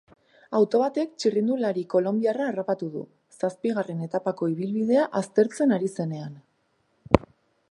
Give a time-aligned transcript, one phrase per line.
[0.59, 3.03] Auto batek txirrindulari kolonbiarra harrapatu du,
[3.43, 6.39] zazpigarren etapako ibilbidea aztertzen ari zenean.